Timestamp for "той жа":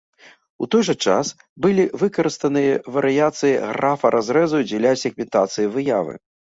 0.75-0.95